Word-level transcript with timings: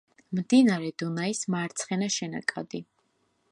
მდინარე 0.37 0.87
დუნაის 1.01 1.43
მარცხენა 1.57 2.09
შენაკადი. 2.19 2.85